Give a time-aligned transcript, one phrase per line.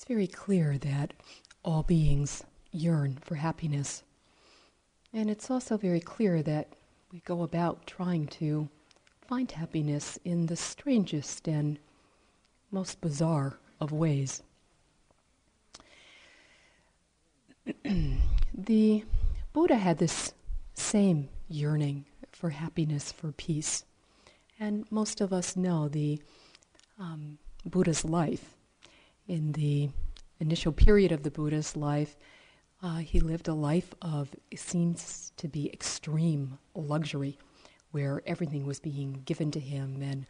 [0.00, 1.12] It's very clear that
[1.62, 4.02] all beings yearn for happiness.
[5.12, 6.68] And it's also very clear that
[7.12, 8.70] we go about trying to
[9.28, 11.78] find happiness in the strangest and
[12.70, 14.42] most bizarre of ways.
[18.54, 19.04] the
[19.52, 20.32] Buddha had this
[20.72, 23.84] same yearning for happiness, for peace.
[24.58, 26.22] And most of us know the
[26.98, 27.36] um,
[27.66, 28.54] Buddha's life.
[29.30, 29.90] In the
[30.40, 32.16] initial period of the Buddha's life,
[32.82, 37.38] uh, he lived a life of, seems to be extreme luxury,
[37.92, 40.26] where everything was being given to him, and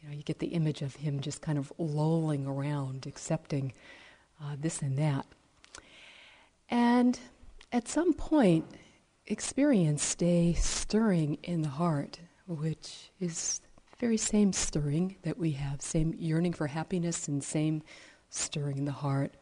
[0.00, 3.74] you know, you get the image of him just kind of lolling around, accepting
[4.42, 5.26] uh, this and that.
[6.70, 7.20] And
[7.70, 8.64] at some point,
[9.26, 13.60] experienced a stirring in the heart, which is
[14.00, 17.82] very same stirring that we have, same yearning for happiness and same
[18.32, 19.34] stirring in the heart.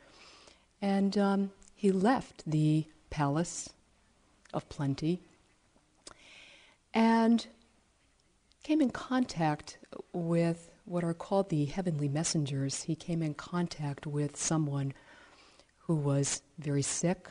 [0.82, 3.70] And um, he left the palace
[4.52, 5.20] of plenty
[6.92, 7.46] and
[8.62, 9.78] came in contact
[10.12, 12.82] with what are called the heavenly messengers.
[12.82, 14.92] He came in contact with someone
[15.78, 17.28] who was very sick.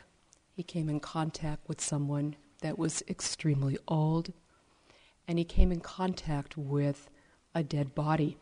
[0.55, 4.33] He came in contact with someone that was extremely old.
[5.27, 7.09] And he came in contact with
[7.53, 8.37] a dead body.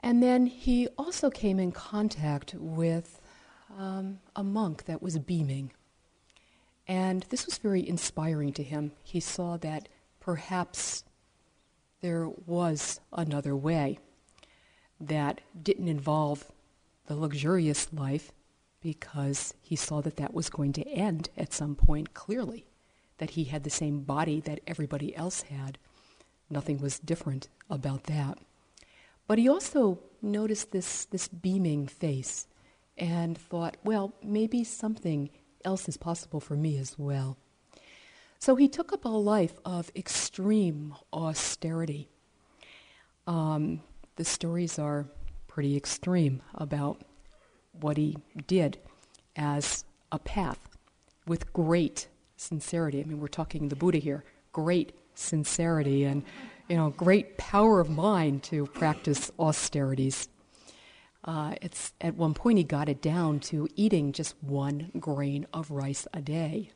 [0.00, 3.20] And then he also came in contact with
[3.76, 5.72] um, a monk that was beaming.
[6.88, 8.92] And this was very inspiring to him.
[9.02, 11.04] He saw that perhaps
[12.00, 13.98] there was another way
[14.98, 16.50] that didn't involve
[17.06, 18.32] the luxurious life
[18.80, 22.66] because he saw that that was going to end at some point clearly,
[23.18, 25.78] that he had the same body that everybody else had.
[26.48, 28.38] Nothing was different about that.
[29.30, 32.48] But he also noticed this, this beaming face
[32.98, 35.30] and thought, well, maybe something
[35.64, 37.36] else is possible for me as well.
[38.40, 42.08] So he took up a life of extreme austerity.
[43.28, 43.82] Um,
[44.16, 45.06] the stories are
[45.46, 47.00] pretty extreme about
[47.80, 48.16] what he
[48.48, 48.78] did
[49.36, 50.70] as a path
[51.28, 53.00] with great sincerity.
[53.00, 56.24] I mean, we're talking the Buddha here, great sincerity and
[56.70, 60.28] you know, great power of mind to practice austerities.
[61.24, 65.72] Uh, it's at one point he got it down to eating just one grain of
[65.72, 66.70] rice a day.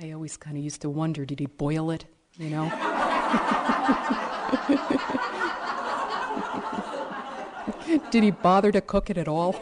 [0.00, 2.04] I always kind of used to wonder, did he boil it?
[2.38, 2.66] You know.
[8.10, 9.60] did he bother to cook it at all?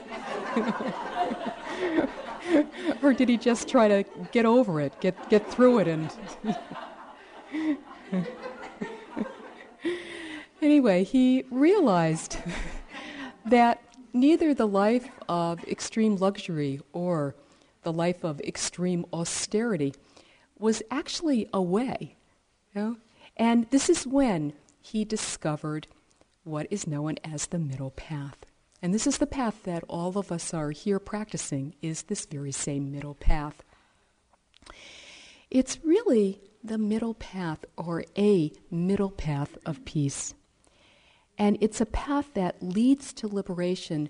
[3.02, 6.10] or did he just try to get over it, get get through it, and?
[10.62, 12.38] anyway, he realized
[13.46, 17.34] that neither the life of extreme luxury or
[17.82, 19.94] the life of extreme austerity
[20.58, 22.16] was actually a way.
[22.74, 22.96] You know?
[23.36, 25.86] And this is when he discovered
[26.44, 28.46] what is known as the middle path.
[28.80, 32.50] And this is the path that all of us are here practicing is this very
[32.50, 33.62] same middle path.
[35.50, 40.34] It's really the middle path or a middle path of peace.
[41.38, 44.08] And it's a path that leads to liberation,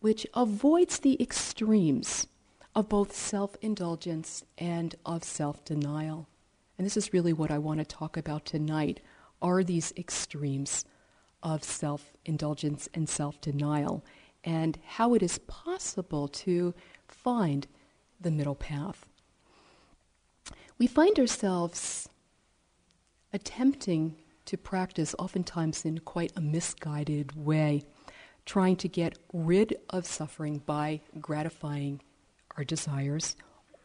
[0.00, 2.26] which avoids the extremes
[2.74, 6.28] of both self indulgence and of self denial.
[6.78, 9.00] And this is really what I want to talk about tonight
[9.40, 10.84] are these extremes
[11.42, 14.04] of self indulgence and self denial,
[14.44, 16.74] and how it is possible to
[17.08, 17.66] find
[18.20, 19.06] the middle path.
[20.78, 22.08] We find ourselves
[23.32, 24.16] attempting
[24.46, 27.82] to practice, oftentimes in quite a misguided way,
[28.44, 32.00] trying to get rid of suffering by gratifying
[32.56, 33.36] our desires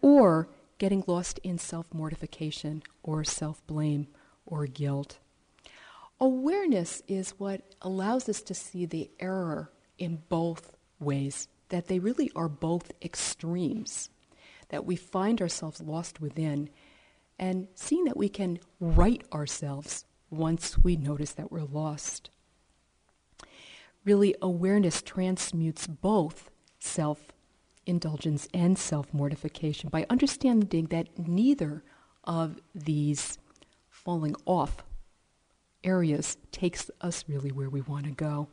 [0.01, 4.07] or getting lost in self mortification or self blame
[4.45, 5.19] or guilt.
[6.19, 12.31] Awareness is what allows us to see the error in both ways, that they really
[12.36, 14.09] are both extremes,
[14.69, 16.69] that we find ourselves lost within,
[17.38, 22.29] and seeing that we can right ourselves once we notice that we're lost.
[24.06, 27.31] Really, awareness transmutes both self
[27.85, 31.83] indulgence and self mortification by understanding that neither
[32.24, 33.38] of these
[33.89, 34.83] falling off
[35.83, 38.47] areas takes us really where we want to go.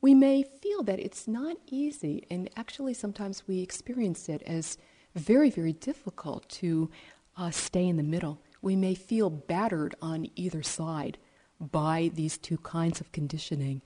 [0.00, 4.78] We may feel that it's not easy, and actually, sometimes we experience it as
[5.14, 6.90] very, very difficult to
[7.36, 11.18] uh, stay in the middle we may feel battered on either side
[11.60, 13.82] by these two kinds of conditioning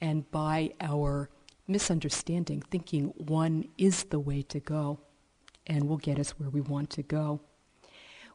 [0.00, 1.30] and by our
[1.66, 5.00] misunderstanding, thinking one is the way to go
[5.66, 7.40] and will get us where we want to go.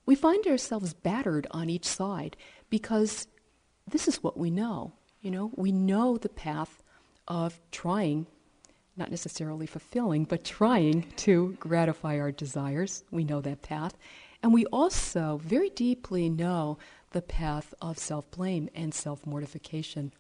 [0.06, 2.36] We find ourselves battered on each side
[2.70, 3.28] because
[3.88, 4.94] this is what we know.
[5.22, 6.82] You know, we know the path
[7.28, 8.26] of trying,
[8.98, 13.04] not necessarily fulfilling, but trying to gratify our desires.
[13.12, 13.96] We know that path.
[14.42, 16.78] And we also very deeply know
[17.12, 20.14] the path of self blame and self mortification.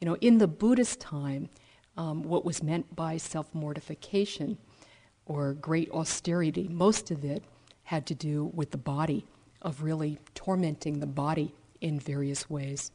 [0.00, 1.48] You know, in the Buddhist time,
[1.96, 4.58] um, what was meant by self mortification
[5.26, 7.42] or great austerity, most of it
[7.84, 9.24] had to do with the body,
[9.62, 12.90] of really tormenting the body in various ways.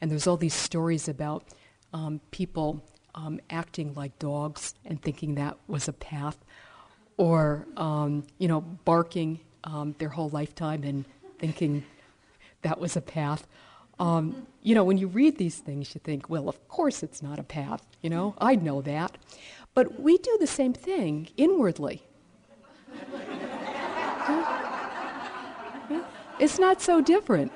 [0.00, 1.44] And there's all these stories about
[1.92, 2.82] um, people
[3.14, 6.38] um, acting like dogs and thinking that was a path,
[7.16, 11.04] or um, you know, barking um, their whole lifetime and
[11.38, 11.84] thinking
[12.62, 13.46] that was a path.
[13.98, 17.38] Um, you know, when you read these things, you think, well, of course it's not
[17.38, 17.86] a path.
[18.00, 19.18] You know, I know that.
[19.74, 22.02] But we do the same thing inwardly.
[26.38, 27.52] It's not so different.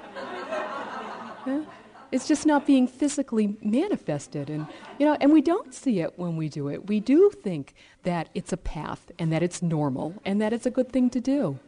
[2.12, 4.48] It's just not being physically manifested.
[4.48, 4.66] And,
[4.98, 6.86] you know, and we don't see it when we do it.
[6.86, 7.74] We do think
[8.04, 11.20] that it's a path and that it's normal and that it's a good thing to
[11.20, 11.58] do.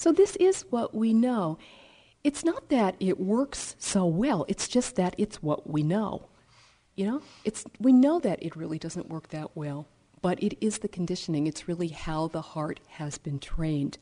[0.00, 1.58] So this is what we know.
[2.24, 6.30] It's not that it works so well, it's just that it's what we know.
[6.96, 9.88] You know, it's, we know that it really doesn't work that well,
[10.22, 11.46] but it is the conditioning.
[11.46, 13.98] It's really how the heart has been trained.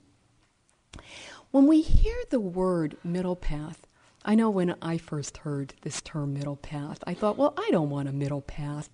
[1.50, 3.84] When we hear the word middle path,
[4.24, 7.90] I know when I first heard this term middle path, I thought, well, I don't
[7.90, 8.88] want a middle path.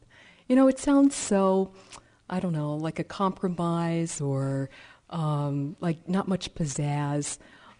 [0.48, 1.70] You know, it sounds so,
[2.30, 4.70] I don't know, like a compromise or
[5.14, 7.38] um, like not much pizzazz,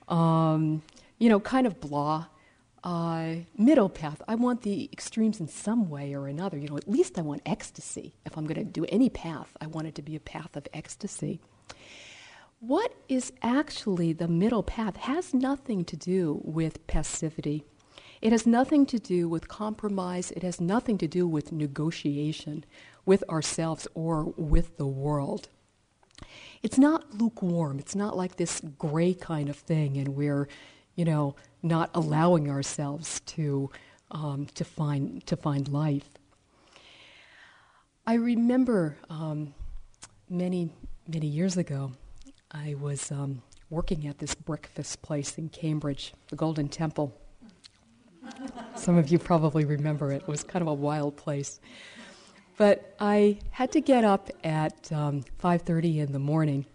[0.09, 0.83] um,
[1.19, 2.27] you know, kind of blah.
[2.85, 4.21] Uh, middle path.
[4.29, 6.59] I want the extremes in some way or another.
[6.59, 8.15] You know, at least I want ecstasy.
[8.27, 10.69] If I'm going to do any path, I want it to be a path of
[10.75, 11.41] ecstasy.
[12.61, 17.65] What is actually the middle path has nothing to do with passivity.
[18.21, 20.31] It has nothing to do with compromise.
[20.33, 22.65] It has nothing to do with negotiation
[23.07, 25.49] with ourselves or with the world
[26.63, 27.79] it's not lukewarm.
[27.79, 30.49] It's not like this gray kind of thing, and we're,
[30.95, 33.71] you know, not allowing ourselves to
[34.11, 36.09] um, to find to find life.
[38.07, 39.55] I remember um,
[40.29, 40.71] many
[41.09, 41.93] many years ago,
[42.51, 47.19] I was um, working at this breakfast place in Cambridge, the Golden Temple.
[48.77, 50.23] Some of you probably remember it.
[50.23, 51.61] It was kind of a wild place.
[52.57, 56.67] But I had to get up at um, 5:30 in the morning,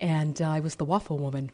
[0.00, 1.50] and uh, I was the waffle woman.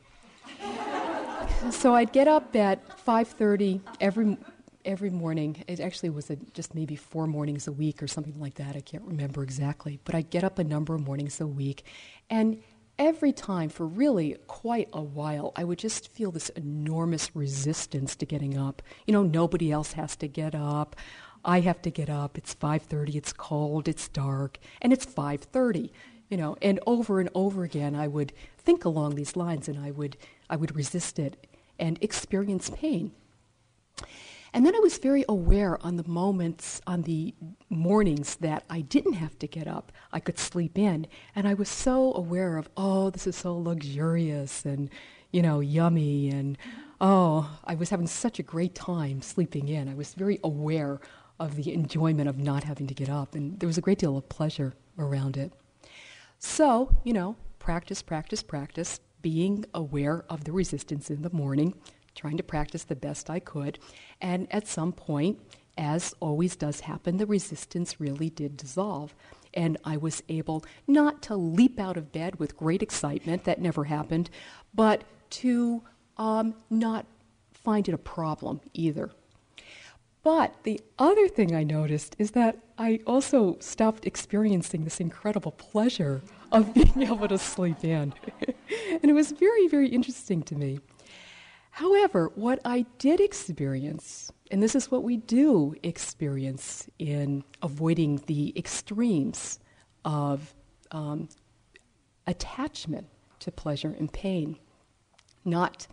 [1.70, 4.36] so I'd get up at 5:30 every
[4.84, 5.64] every morning.
[5.66, 8.76] It actually was a, just maybe four mornings a week or something like that.
[8.76, 11.84] I can't remember exactly, but I'd get up a number of mornings a week,
[12.30, 12.62] and
[12.98, 18.26] every time for really quite a while, I would just feel this enormous resistance to
[18.26, 18.82] getting up.
[19.06, 20.96] You know, nobody else has to get up.
[21.48, 22.36] I have to get up.
[22.36, 23.16] It's 5:30.
[23.16, 23.88] It's cold.
[23.88, 25.90] It's dark, and it's 5:30.
[26.28, 29.90] You know, and over and over again, I would think along these lines, and I
[29.90, 30.18] would
[30.50, 31.46] I would resist it
[31.78, 33.12] and experience pain.
[34.52, 37.34] And then I was very aware on the moments, on the
[37.68, 41.06] mornings that I didn't have to get up, I could sleep in.
[41.34, 44.88] And I was so aware of, oh, this is so luxurious and,
[45.32, 46.30] you know, yummy.
[46.30, 46.56] And,
[46.98, 49.86] oh, I was having such a great time sleeping in.
[49.88, 51.00] I was very aware
[51.40, 53.34] of the enjoyment of not having to get up.
[53.34, 55.52] And there was a great deal of pleasure around it.
[56.38, 61.74] So, you know, practice, practice, practice, being aware of the resistance in the morning,
[62.14, 63.78] trying to practice the best I could.
[64.20, 65.40] And at some point,
[65.76, 69.14] as always does happen, the resistance really did dissolve.
[69.54, 73.84] And I was able not to leap out of bed with great excitement, that never
[73.84, 74.30] happened,
[74.74, 75.82] but to
[76.16, 77.06] um, not
[77.52, 79.10] find it a problem either.
[80.22, 86.22] But the other thing I noticed is that I also stopped experiencing this incredible pleasure
[86.52, 88.12] of being able to sleep in.
[88.90, 90.80] and it was very, very interesting to me.
[91.70, 98.52] However, what I did experience, and this is what we do experience in avoiding the
[98.56, 99.60] extremes
[100.04, 100.54] of
[100.90, 101.28] um,
[102.26, 103.06] attachment
[103.40, 104.58] to pleasure and pain,
[105.44, 105.86] not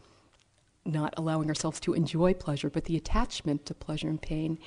[0.85, 4.59] not allowing ourselves to enjoy pleasure, but the attachment to pleasure and pain,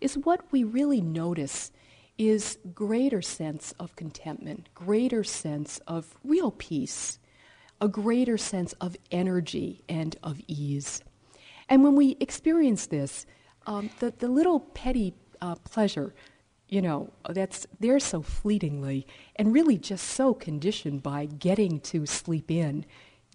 [0.00, 1.70] is what we really notice
[2.18, 7.18] is greater sense of contentment, greater sense of real peace,
[7.80, 11.02] a greater sense of energy and of ease.
[11.68, 13.26] And when we experience this,
[13.66, 16.14] um, the, the little petty uh, pleasure,
[16.68, 19.06] you know, that's there so fleetingly
[19.36, 22.86] and really just so conditioned by getting to sleep in,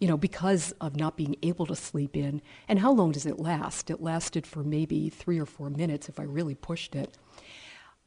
[0.01, 2.41] you know, because of not being able to sleep in.
[2.67, 3.91] And how long does it last?
[3.91, 7.19] It lasted for maybe three or four minutes if I really pushed it.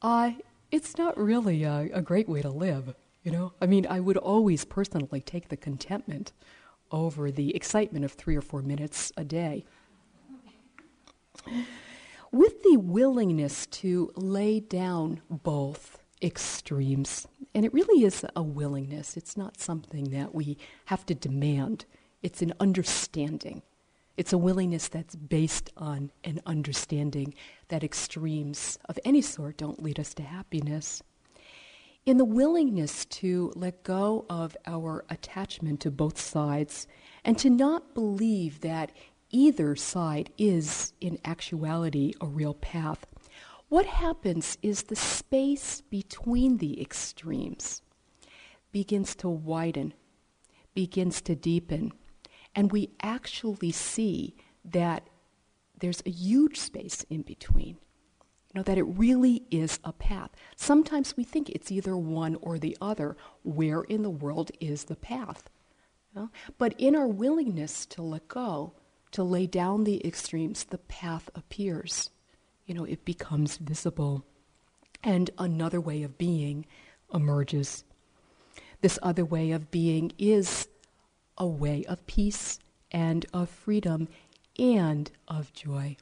[0.02, 0.32] Uh,
[0.72, 3.52] it's not really a, a great way to live, you know?
[3.62, 6.32] I mean, I would always personally take the contentment
[6.90, 9.64] over the excitement of three or four minutes a day.
[12.32, 19.36] With the willingness to lay down both extremes, and it really is a willingness, it's
[19.36, 20.56] not something that we
[20.86, 21.84] have to demand,
[22.22, 23.62] it's an understanding.
[24.16, 27.34] It's a willingness that's based on an understanding
[27.68, 31.02] that extremes of any sort don't lead us to happiness.
[32.06, 36.86] In the willingness to let go of our attachment to both sides
[37.24, 38.92] and to not believe that
[39.30, 43.04] either side is, in actuality, a real path,
[43.74, 47.82] what happens is the space between the extremes
[48.70, 49.92] begins to widen,
[50.76, 51.92] begins to deepen
[52.54, 55.08] and we actually see that
[55.80, 57.76] there's a huge space in between.
[58.46, 60.30] You know, that it really is a path.
[60.54, 63.16] Sometimes we think it's either one or the other.
[63.42, 65.50] Where in the world is the path?
[66.14, 66.30] You know?
[66.58, 68.74] But in our willingness to let go,
[69.10, 72.10] to lay down the extremes, the path appears.
[72.66, 74.24] You know, it becomes visible.
[75.02, 76.66] And another way of being
[77.12, 77.84] emerges.
[78.80, 80.68] This other way of being is
[81.36, 82.58] a way of peace
[82.90, 84.08] and of freedom
[84.58, 85.96] and of joy.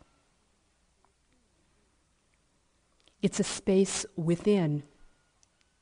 [3.22, 4.82] It's a space within,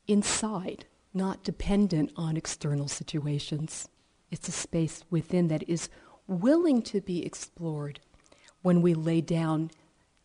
[0.07, 0.85] inside,
[1.15, 3.89] not dependent on external situations.
[4.31, 5.89] It's a space within that is
[6.27, 8.01] willing to be explored
[8.63, 9.71] when we lay down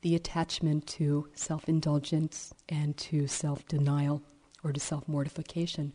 [0.06, 4.22] the attachment to self indulgence and to self denial
[4.64, 5.94] or to self mortification.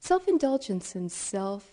[0.00, 1.70] Self indulgence and self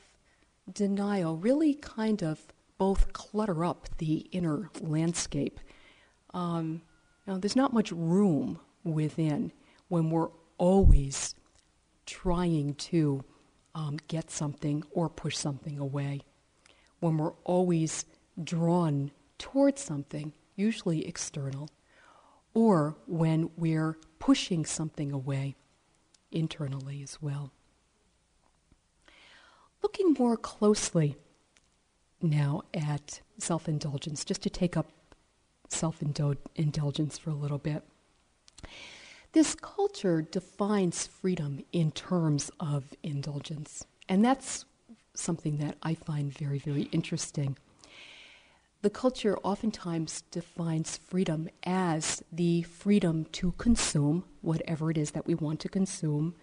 [0.69, 2.41] denial really kind of
[2.77, 5.61] both clutter up the inner landscape.
[6.33, 6.81] Um,
[7.25, 9.53] now, there's not much room within
[9.87, 11.35] when we're always
[12.05, 13.23] trying to
[13.75, 16.19] um, get something or push something away.
[16.99, 18.03] When we're always
[18.43, 21.69] drawn towards something, usually external,
[22.53, 25.55] or when we're pushing something away
[26.31, 27.51] internally as well.
[29.81, 31.15] Looking more closely
[32.21, 34.91] now at self indulgence, just to take up
[35.67, 36.01] self
[36.55, 37.83] indulgence for a little bit.
[39.33, 44.65] This culture defines freedom in terms of indulgence, and that's
[45.13, 47.57] something that I find very, very interesting.
[48.81, 55.35] The culture oftentimes defines freedom as the freedom to consume whatever it is that we
[55.35, 56.33] want to consume,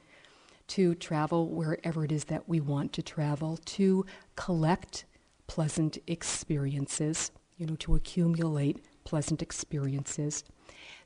[0.69, 5.05] to travel wherever it is that we want to travel, to collect
[5.49, 10.45] pleasant experiences, you know, to accumulate pleasant experiences.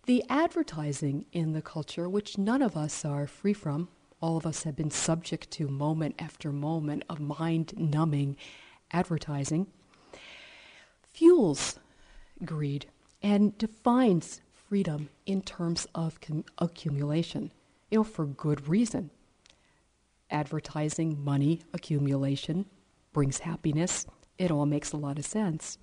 [0.04, 3.88] The advertising in the culture, which none of us are free from,
[4.20, 8.36] all of us have been subject to moment after moment of mind numbing
[8.90, 9.68] advertising,
[11.12, 11.78] fuels
[12.44, 12.86] greed
[13.22, 16.18] and defines freedom in terms of
[16.58, 17.52] accumulation,
[17.90, 19.10] you know, for good reason
[20.32, 22.64] advertising, money, accumulation
[23.12, 24.06] brings happiness.
[24.38, 25.78] It all makes a lot of sense.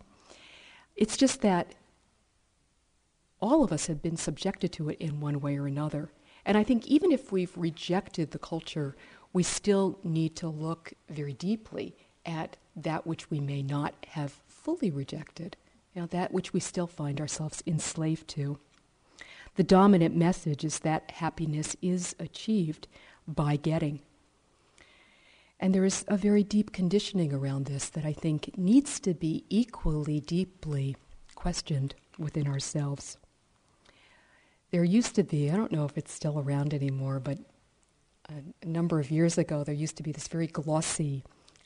[0.96, 1.76] It's just that
[3.40, 6.12] all of us have been subjected to it in one way or another.
[6.46, 8.96] And I think even if we've rejected the culture,
[9.32, 11.96] we still need to look very deeply
[12.26, 15.58] at that which we may not have fully rejected,
[15.94, 18.60] you know, that which we still find ourselves enslaved to.
[19.56, 22.88] The dominant message is that happiness is achieved
[23.28, 24.00] by getting.
[25.60, 29.44] And there is a very deep conditioning around this that I think needs to be
[29.50, 30.96] equally deeply
[31.36, 33.18] questioned within ourselves.
[34.72, 37.40] There used to be, I don't know if it's still around anymore, but
[38.30, 41.24] a, number of years ago, there used to be this very glossy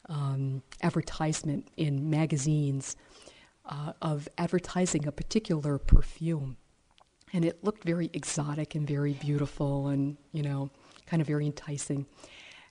[0.09, 2.95] um, advertisement in magazines
[3.65, 6.57] uh, of advertising a particular perfume.
[7.33, 10.69] And it looked very exotic and very beautiful and, you know,
[11.07, 12.05] kind of very enticing.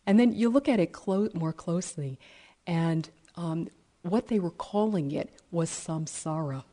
[0.07, 2.19] And then you look at it clo- more closely,
[2.67, 3.69] and um,
[4.03, 6.65] what they were calling it was samsara.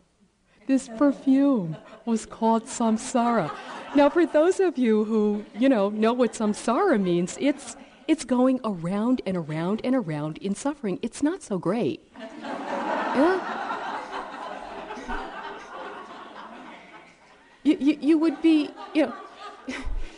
[0.67, 3.51] This perfume was called samsara.
[3.95, 7.75] Now, for those of you who, you know, know what samsara means, it's,
[8.09, 10.97] it's going around and around and around in suffering.
[11.03, 12.11] It's not so great.
[12.17, 13.55] Yeah?
[17.61, 19.13] You, you, you would be, you know,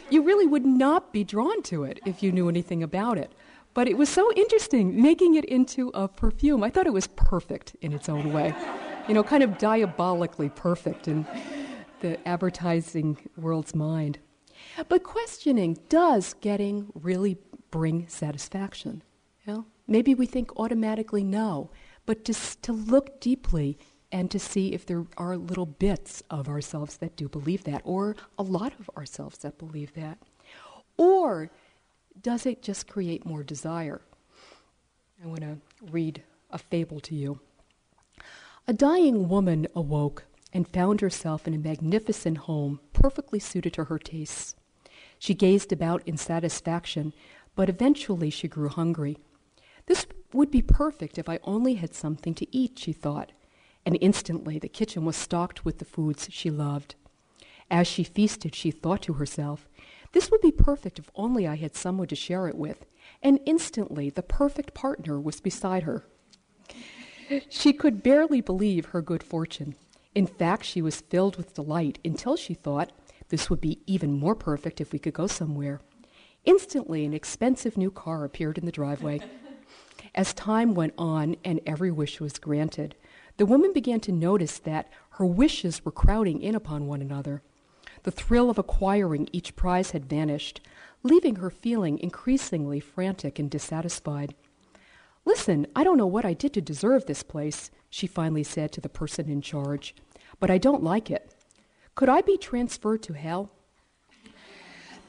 [0.09, 3.33] you really would not be drawn to it if you knew anything about it.
[3.73, 6.63] But it was so interesting making it into a perfume.
[6.63, 8.55] I thought it was perfect in its own way.
[9.09, 11.27] You know, kind of diabolically perfect in
[11.99, 14.19] the advertising world's mind.
[14.87, 17.37] But questioning does getting really
[17.71, 19.03] bring satisfaction?
[19.45, 19.65] You know?
[19.87, 21.71] Maybe we think automatically no,
[22.05, 23.77] but just to look deeply
[24.11, 28.15] and to see if there are little bits of ourselves that do believe that, or
[28.37, 30.17] a lot of ourselves that believe that.
[30.97, 31.49] Or
[32.21, 34.01] does it just create more desire?
[35.23, 35.57] I want to
[35.89, 37.39] read a fable to you.
[38.67, 43.97] A dying woman awoke and found herself in a magnificent home perfectly suited to her
[43.97, 44.55] tastes.
[45.17, 47.13] She gazed about in satisfaction,
[47.55, 49.17] but eventually she grew hungry.
[49.85, 53.31] This would be perfect if I only had something to eat, she thought
[53.85, 56.95] and instantly the kitchen was stocked with the foods she loved.
[57.69, 59.67] As she feasted, she thought to herself,
[60.11, 62.85] This would be perfect if only I had someone to share it with.
[63.23, 66.05] And instantly, the perfect partner was beside her.
[67.49, 69.75] She could barely believe her good fortune.
[70.13, 72.91] In fact, she was filled with delight until she thought,
[73.29, 75.79] This would be even more perfect if we could go somewhere.
[76.45, 79.19] Instantly, an expensive new car appeared in the driveway.
[80.15, 82.95] As time went on and every wish was granted,
[83.37, 87.41] the woman began to notice that her wishes were crowding in upon one another.
[88.03, 90.59] The thrill of acquiring each prize had vanished,
[91.03, 94.33] leaving her feeling increasingly frantic and dissatisfied.
[95.23, 98.81] Listen, I don't know what I did to deserve this place, she finally said to
[98.81, 99.95] the person in charge,
[100.39, 101.33] but I don't like it.
[101.93, 103.51] Could I be transferred to hell?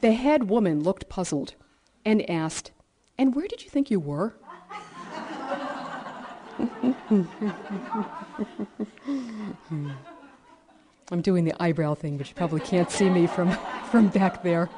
[0.03, 1.55] The head woman looked puzzled
[2.05, 2.73] and asked,
[3.17, 4.35] And where did you think you were?
[11.13, 13.57] I'm doing the eyebrow thing, but you probably can't see me from,
[13.93, 14.69] from back there.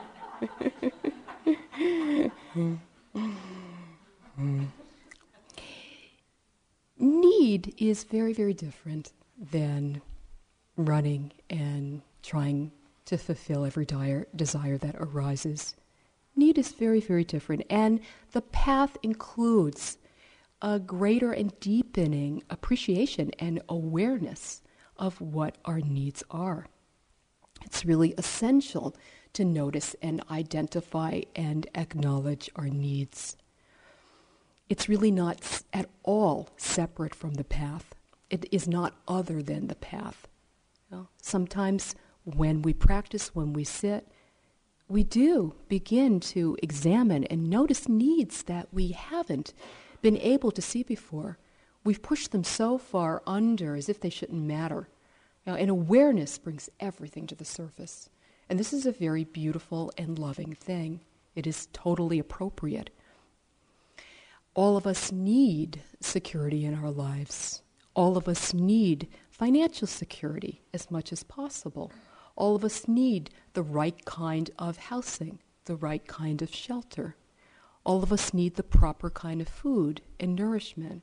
[6.98, 10.02] Need is very, very different than
[10.76, 12.72] running and trying
[13.06, 15.74] to fulfill every dire, desire that arises.
[16.36, 17.64] Need is very, very different.
[17.70, 18.00] And
[18.32, 19.98] the path includes
[20.62, 24.62] a greater and deepening appreciation and awareness
[24.96, 26.66] of what our needs are.
[27.64, 28.96] It's really essential
[29.34, 33.36] to notice and identify and acknowledge our needs.
[34.68, 37.94] It's really not at all separate from the path.
[38.30, 40.28] It is not other than the path.
[40.90, 44.08] You know, sometimes when we practice, when we sit,
[44.88, 49.54] we do begin to examine and notice needs that we haven't
[50.02, 51.38] been able to see before.
[51.84, 54.88] We've pushed them so far under as if they shouldn't matter.
[55.46, 58.08] Now, and awareness brings everything to the surface.
[58.48, 61.00] And this is a very beautiful and loving thing.
[61.34, 62.90] It is totally appropriate.
[64.54, 67.62] All of us need security in our lives.
[67.94, 71.90] All of us need financial security as much as possible.
[72.36, 77.16] All of us need the right kind of housing, the right kind of shelter.
[77.84, 81.02] All of us need the proper kind of food and nourishment.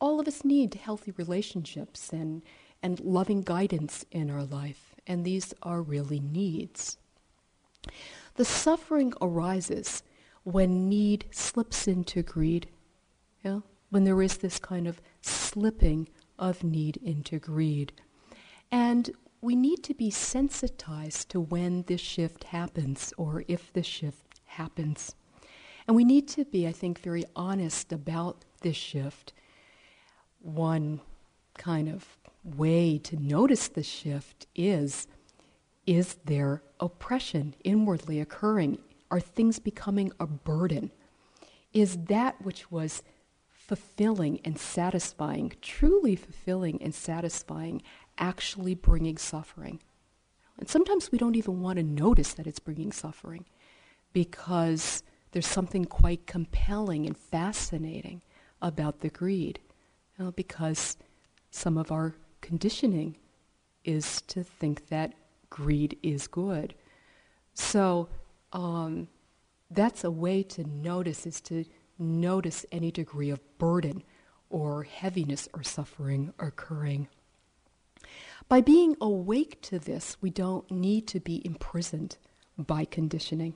[0.00, 2.42] All of us need healthy relationships and,
[2.82, 6.96] and loving guidance in our life, and these are really needs.
[8.36, 10.02] The suffering arises
[10.44, 12.68] when need slips into greed,
[13.44, 13.60] yeah?
[13.90, 17.92] when there is this kind of slipping of need into greed.
[18.70, 24.40] And we need to be sensitized to when this shift happens or if this shift
[24.44, 25.14] happens.
[25.86, 29.32] And we need to be, I think, very honest about this shift.
[30.40, 31.00] One
[31.56, 35.06] kind of way to notice the shift is
[35.86, 38.78] is there oppression inwardly occurring?
[39.10, 40.92] Are things becoming a burden?
[41.72, 43.02] Is that which was
[43.48, 47.82] fulfilling and satisfying, truly fulfilling and satisfying,
[48.20, 49.80] actually bringing suffering?
[50.58, 53.46] And sometimes we don't even want to notice that it's bringing suffering
[54.12, 55.02] because
[55.32, 58.22] there's something quite compelling and fascinating
[58.60, 59.58] about the greed
[60.20, 60.96] you know, because
[61.50, 63.16] some of our conditioning
[63.84, 65.14] is to think that
[65.48, 66.74] greed is good.
[67.54, 68.08] So
[68.52, 69.08] um,
[69.70, 71.64] that's a way to notice is to
[71.98, 74.02] notice any degree of burden
[74.50, 77.08] or heaviness or suffering occurring.
[78.48, 82.16] By being awake to this, we don't need to be imprisoned
[82.58, 83.54] by conditioning.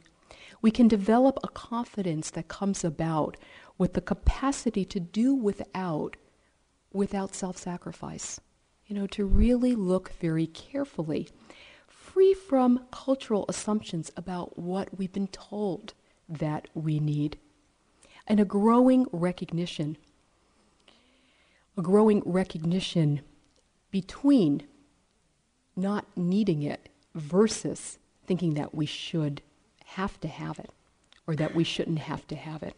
[0.63, 3.37] We can develop a confidence that comes about
[3.77, 6.17] with the capacity to do without
[6.93, 8.41] without self-sacrifice.
[8.87, 11.29] You know, to really look very carefully
[11.89, 15.95] free from cultural assumptions about what we've been told
[16.29, 17.39] that we need,
[18.27, 19.97] and a growing recognition,
[21.77, 23.23] a growing recognition
[23.91, 24.67] between
[25.77, 29.43] not needing it versus thinking that we should
[29.85, 30.71] have to have it
[31.27, 32.75] or that we shouldn't have to have it.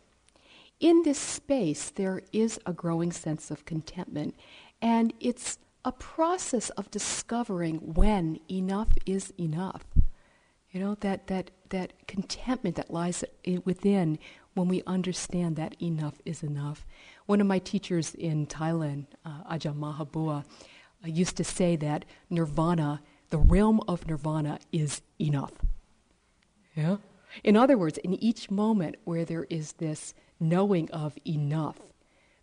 [0.79, 4.35] In this space, there is a growing sense of contentment,
[4.83, 9.85] and it's a process of discovering when enough is enough.
[10.71, 13.25] You know, that, that, that contentment that lies
[13.65, 14.19] within
[14.53, 16.85] when we understand that enough is enough.
[17.25, 20.45] One of my teachers in Thailand, uh, Ajahn Mahabua,
[21.07, 25.53] used to say that nirvana, the realm of nirvana, is enough.
[26.75, 26.97] Yeah?
[27.43, 31.81] In other words, in each moment where there is this knowing of enough,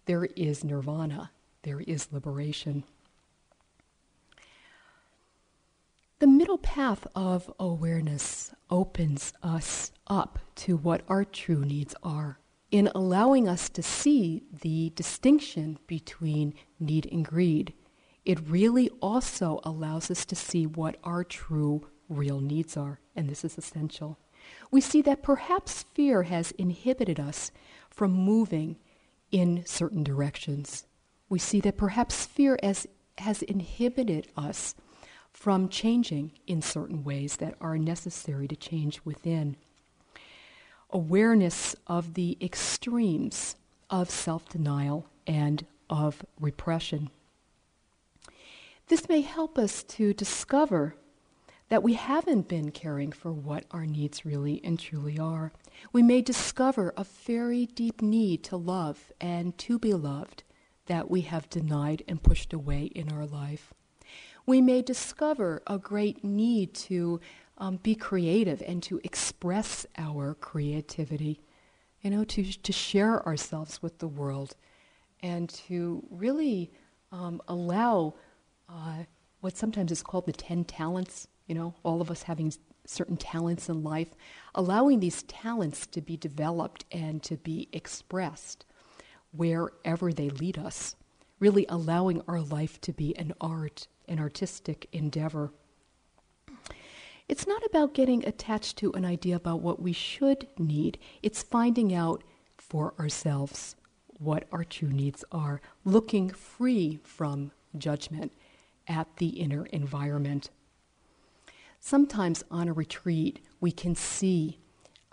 [0.06, 1.32] there is nirvana,
[1.64, 2.84] there is liberation.
[6.20, 12.40] The middle path of awareness opens us up to what our true needs are
[12.72, 17.74] in allowing us to see the distinction between need and greed.
[18.26, 23.44] It really also allows us to see what our true real needs are, and this
[23.44, 24.18] is essential.
[24.72, 27.52] We see that perhaps fear has inhibited us
[27.90, 28.78] from moving
[29.32, 30.86] in certain directions.
[31.30, 34.76] We see that perhaps fear has, has inhibited us
[35.32, 39.58] from changing in certain ways that are necessary to change within.
[40.92, 43.56] Awareness of the extremes
[43.90, 47.10] of self denial and of repression.
[48.94, 50.96] This may help us to discover
[51.70, 55.52] that we haven't been caring for what our needs really and truly are.
[55.92, 60.44] We may discover a very deep need to love and to be loved
[60.86, 63.74] that we have denied and pushed away in our life.
[64.46, 67.20] We may discover a great need to
[67.58, 71.42] um, be creative and to express our creativity,
[72.02, 74.56] you know, to, to share ourselves with the world
[75.24, 76.72] and to really
[77.12, 78.14] um, allow
[78.74, 79.04] uh,
[79.42, 82.54] what sometimes is called the 10 talents you know, all of us having
[82.86, 84.10] certain talents in life,
[84.56, 88.66] allowing these talents to be developed and to be expressed
[89.32, 90.96] wherever they lead us,
[91.40, 95.52] really allowing our life to be an art, an artistic endeavor.
[97.28, 101.94] It's not about getting attached to an idea about what we should need, it's finding
[101.94, 102.24] out
[102.58, 103.76] for ourselves
[104.20, 108.32] what our true needs are, looking free from judgment
[108.88, 110.50] at the inner environment.
[111.80, 114.60] Sometimes on a retreat, we can see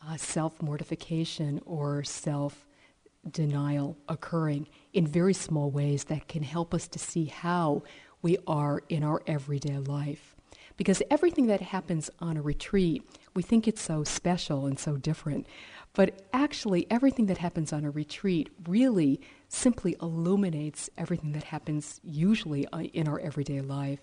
[0.07, 2.67] uh, self mortification or self
[3.29, 7.83] denial occurring in very small ways that can help us to see how
[8.23, 10.35] we are in our everyday life.
[10.77, 13.03] Because everything that happens on a retreat,
[13.35, 15.47] we think it's so special and so different.
[15.93, 22.67] But actually, everything that happens on a retreat really simply illuminates everything that happens usually
[22.69, 24.01] uh, in our everyday life.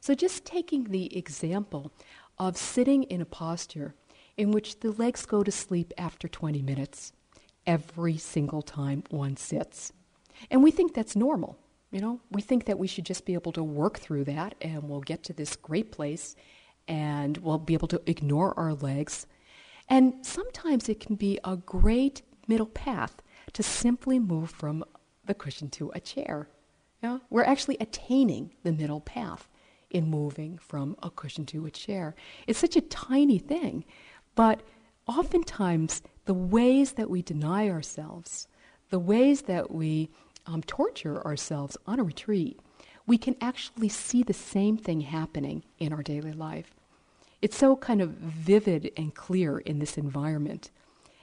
[0.00, 1.92] So, just taking the example
[2.38, 3.94] of sitting in a posture
[4.36, 7.12] in which the legs go to sleep after 20 minutes
[7.66, 9.92] every single time one sits.
[10.50, 11.58] And we think that's normal.
[11.90, 14.88] You know, we think that we should just be able to work through that and
[14.88, 16.34] we'll get to this great place
[16.88, 19.26] and we'll be able to ignore our legs.
[19.88, 24.84] And sometimes it can be a great middle path to simply move from
[25.26, 26.48] the cushion to a chair.
[27.02, 29.48] Know, we're actually attaining the middle path
[29.90, 32.14] in moving from a cushion to a chair.
[32.46, 33.84] It's such a tiny thing,
[34.34, 34.62] but
[35.06, 38.46] oftentimes the ways that we deny ourselves,
[38.90, 40.10] the ways that we
[40.46, 42.60] um, torture ourselves on a retreat,
[43.06, 46.72] we can actually see the same thing happening in our daily life.
[47.42, 50.70] It's so kind of vivid and clear in this environment.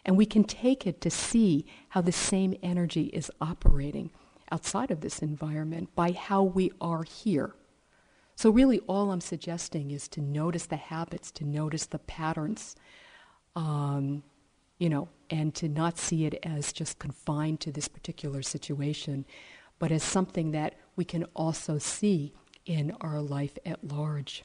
[0.06, 4.12] And we can take it to see how the same energy is operating
[4.52, 7.56] outside of this environment by how we are here.
[8.36, 12.76] So, really, all I'm suggesting is to notice the habits, to notice the patterns,
[13.56, 14.24] um,
[14.78, 19.26] you know, and to not see it as just confined to this particular situation,
[19.78, 22.34] but as something that we can also see
[22.66, 24.44] in our life at large.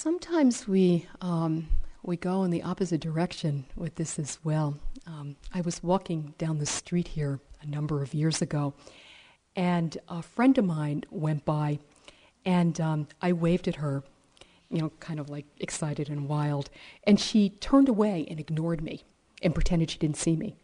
[0.00, 1.68] Sometimes we, um,
[2.02, 4.78] we go in the opposite direction with this as well.
[5.06, 8.72] Um, I was walking down the street here a number of years ago,
[9.54, 11.80] and a friend of mine went by,
[12.46, 14.02] and um, I waved at her,
[14.70, 16.70] you know, kind of like excited and wild.
[17.04, 19.02] And she turned away and ignored me
[19.42, 20.56] and pretended she didn't see me.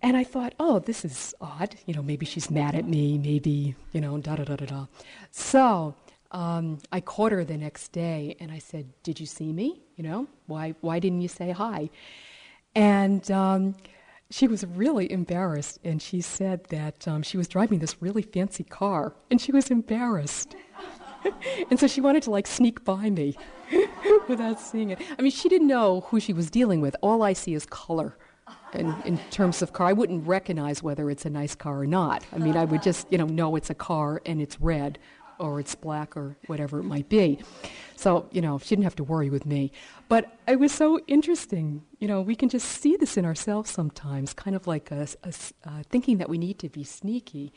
[0.00, 1.74] And I thought, oh, this is odd.
[1.84, 4.86] You know, maybe she's mad at me, maybe, you know, da da da da da.
[5.32, 5.96] So
[6.32, 9.82] um, I caught her the next day and I said, Did you see me?
[9.96, 11.90] You know, why, why didn't you say hi?
[12.74, 13.74] And um,
[14.30, 18.64] she was really embarrassed and she said that um, she was driving this really fancy
[18.64, 20.54] car and she was embarrassed.
[21.70, 23.36] and so she wanted to like sneak by me
[24.28, 25.00] without seeing it.
[25.18, 26.94] I mean, she didn't know who she was dealing with.
[27.02, 28.16] All I see is color
[28.72, 29.88] in, in terms of car.
[29.88, 32.24] I wouldn't recognize whether it's a nice car or not.
[32.32, 34.98] I mean, I would just, you know, know it's a car and it's red
[35.40, 37.40] or it's black or whatever it might be.
[37.96, 39.72] So, you know, she didn't have to worry with me.
[40.08, 41.82] But it was so interesting.
[41.98, 45.32] You know, we can just see this in ourselves sometimes, kind of like a, a,
[45.64, 47.52] uh, thinking that we need to be sneaky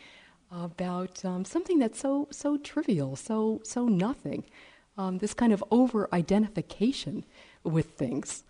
[0.52, 4.46] about um, something that's so, so trivial, so, so nothing.
[4.98, 7.26] Um, this kind of over identification
[7.64, 8.44] with things.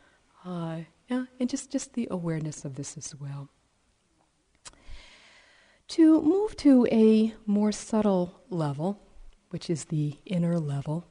[0.46, 3.50] Uh, yeah, and just, just the awareness of this as well.
[5.90, 9.00] To move to a more subtle level,
[9.54, 11.06] which is the inner level,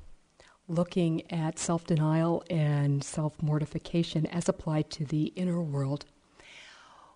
[0.66, 6.04] looking at self denial and self mortification as applied to the inner world,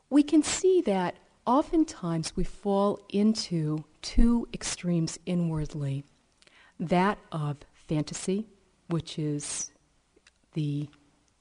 [0.09, 6.05] we can see that oftentimes we fall into two extremes inwardly.
[6.79, 8.47] That of fantasy,
[8.89, 9.73] which is
[10.53, 10.89] the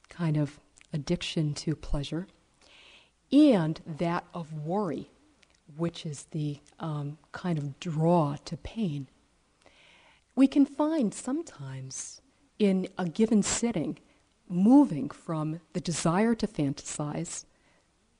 [0.08, 0.58] kind of
[0.92, 2.26] addiction to pleasure,
[3.30, 5.10] and that of worry,
[5.76, 9.06] which is the um, kind of draw to pain
[10.36, 12.20] we can find sometimes
[12.58, 13.98] in a given sitting
[14.48, 17.46] moving from the desire to fantasize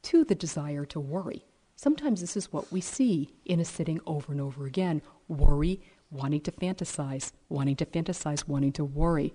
[0.03, 1.45] to the desire to worry.
[1.77, 6.41] Sometimes this is what we see in a sitting over and over again worry, wanting
[6.41, 9.35] to fantasize, wanting to fantasize, wanting to worry.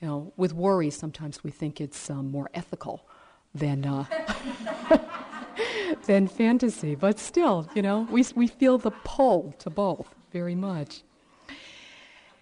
[0.00, 3.06] You know, with worry, sometimes we think it's um, more ethical
[3.54, 4.04] than, uh,
[6.06, 11.02] than fantasy, but still, you know, we, we feel the pull to both very much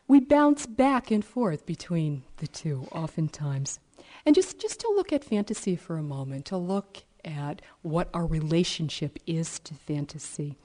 [0.07, 3.81] we bounce back and forth between the two oftentimes.
[4.27, 8.27] And just, just to look at fantasy for a moment, to look at what our
[8.27, 10.57] relationship is to fantasy,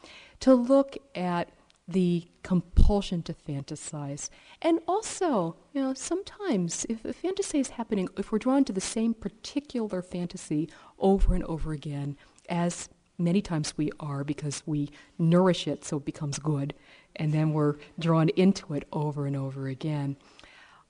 [0.42, 1.50] to look at
[1.88, 4.30] the compulsion to fantasize.
[4.62, 8.82] And also, you know, sometimes if a fantasy is happening, if we're drawn to the
[8.82, 12.16] same particular fantasy over and over again,
[12.48, 16.74] as many times we are because we nourish it so it becomes good,
[17.16, 20.16] and then we're drawn into it over and over again.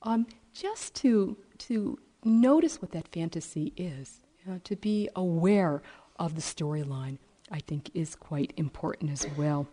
[0.04, 5.82] Um, just to, to notice what that fantasy is, you know, to be aware
[6.18, 7.18] of the storyline,
[7.52, 9.68] I think is quite important as well.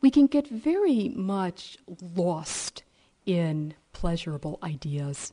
[0.00, 1.78] We can get very much
[2.14, 2.82] lost
[3.24, 5.32] in pleasurable ideas.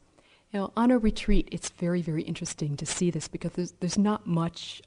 [0.52, 3.98] You know, on a retreat, it's very, very interesting to see this because there's, there's
[3.98, 4.82] not much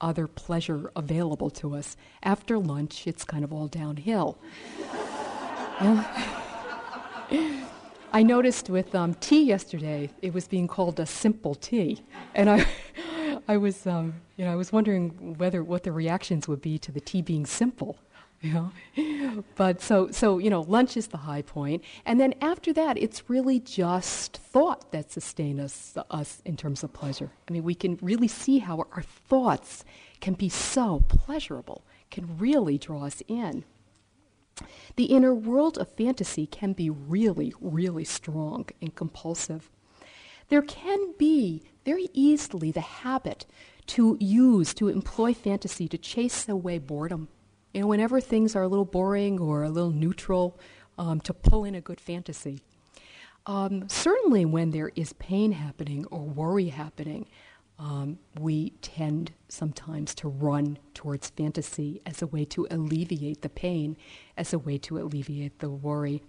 [0.00, 1.96] other pleasure available to us.
[2.22, 4.38] After lunch, it's kind of all downhill.
[8.12, 12.02] I noticed with um, tea yesterday, it was being called a simple tea,
[12.34, 12.66] and I,
[13.48, 16.92] I was, um, you know, I was wondering whether what the reactions would be to
[16.92, 17.98] the tea being simple
[18.42, 21.82] you know but so so you know lunch is the high point.
[22.04, 26.92] And then after that it's really just thought that sustains us us in terms of
[26.92, 27.30] pleasure.
[27.48, 29.84] I mean we can really see how our thoughts
[30.20, 33.64] can be so pleasurable can really draw us in.
[34.96, 39.70] The inner world of fantasy can be really really strong and compulsive.
[40.48, 43.46] There can be very easily the habit
[43.86, 47.28] to use to employ fantasy to chase away boredom
[47.76, 50.58] you know, whenever things are a little boring or a little neutral,
[50.96, 52.62] um, to pull in a good fantasy.
[53.44, 57.28] Um, certainly, when there is pain happening or worry happening,
[57.78, 63.98] um, we tend sometimes to run towards fantasy as a way to alleviate the pain,
[64.38, 66.22] as a way to alleviate the worry.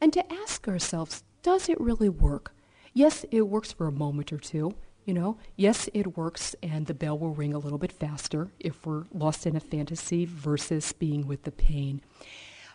[0.00, 2.54] And to ask ourselves, does it really work?
[2.94, 4.72] Yes, it works for a moment or two.
[5.04, 8.86] You know, yes, it works, and the bell will ring a little bit faster if
[8.86, 12.02] we're lost in a fantasy versus being with the pain.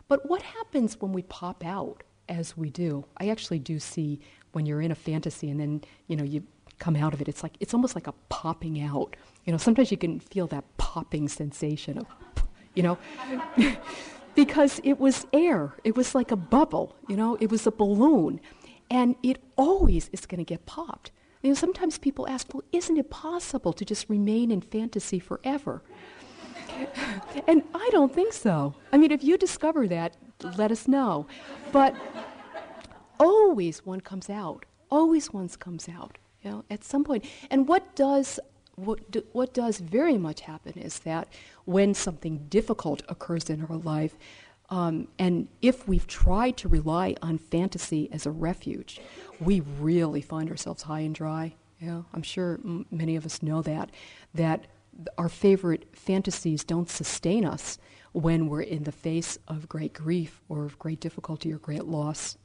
[0.08, 3.06] But what happens when we pop out as we do?
[3.18, 4.20] I actually do see
[4.52, 6.44] when you're in a fantasy and then, you know, you
[6.80, 9.16] come out of it, it's like, it's almost like a popping out.
[9.46, 12.08] You know, sometimes you can feel that popping sensation of,
[12.74, 12.98] you know,
[14.36, 15.74] because it was air.
[15.84, 18.42] It was like a bubble, you know, it was a balloon.
[18.90, 21.12] And it always is going to get popped.
[21.46, 25.84] You know, sometimes people ask, well, isn't it possible to just remain in fantasy forever?
[27.48, 28.74] and I don't think so.
[28.92, 30.18] I mean, if you discover that,
[30.58, 31.28] let us know.
[31.72, 31.94] But
[33.20, 34.66] always one comes out.
[34.90, 36.18] Always one comes out.
[36.42, 37.24] You know, at some point.
[37.52, 38.40] And what does
[38.74, 41.28] what, do, what does very much happen is that
[41.66, 44.16] when something difficult occurs in our life,
[44.70, 49.00] Um, and if we've tried to rely on fantasy as a refuge,
[49.40, 51.56] we really find ourselves high and dry.
[52.14, 53.92] I'm sure m- many of us know that.
[54.34, 54.66] That
[55.18, 57.78] our favorite fantasies don't sustain us
[58.14, 62.38] when we're in the face of great grief or of great difficulty or great loss.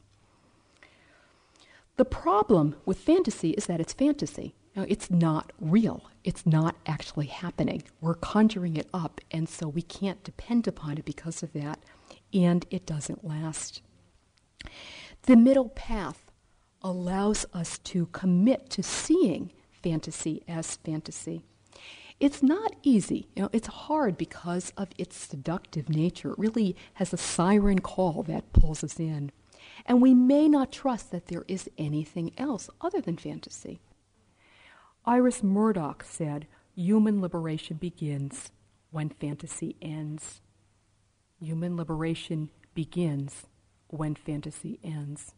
[1.97, 4.55] The problem with fantasy is that it's fantasy.
[4.75, 6.11] Now, it's not real.
[6.25, 7.83] It's not actually happening.
[8.01, 11.79] We're conjuring it up, and so we can't depend upon it because of that,
[12.33, 13.83] and it doesn't last.
[15.23, 16.31] The middle path
[16.83, 21.43] allows us to commit to seeing fantasy as fantasy.
[22.19, 23.29] It's not easy.
[23.35, 26.33] You know, it's hard because of its seductive nature.
[26.33, 29.33] It really has a siren call that pulls us in.
[29.87, 33.81] And we may not trust that there is anything else other than fantasy.
[35.07, 38.51] Iris Murdoch said, Human liberation begins
[38.91, 40.41] when fantasy ends.
[41.41, 43.47] Human liberation begins
[43.89, 45.35] when fantasy ends.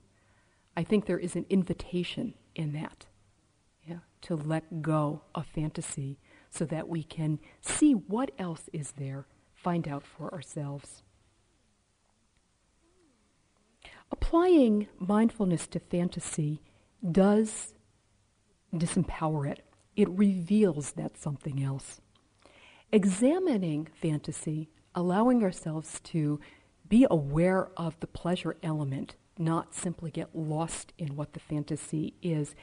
[0.77, 3.07] I think there is an invitation in that,
[3.87, 6.19] yeah, to let go of fantasy
[6.51, 11.03] so that we can see what else is there, find out for ourselves.
[14.11, 16.61] Applying mindfulness to fantasy
[17.11, 17.75] does
[18.75, 19.65] disempower it.
[19.97, 22.01] It reveals that something else.
[22.93, 26.41] Examining fantasy, allowing ourselves to
[26.89, 32.55] be aware of the pleasure element, not simply get lost in what the fantasy is,